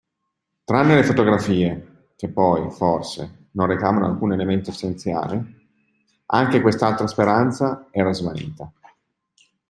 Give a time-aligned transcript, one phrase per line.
[0.65, 5.67] Tranne le fotografie– che poi, forse, non recavano alcun elemento essenziale–
[6.33, 8.71] anche quest'altra speranza era svanita.